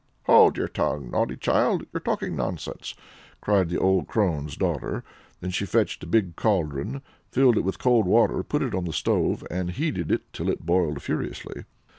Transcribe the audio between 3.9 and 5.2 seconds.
crone's daughter;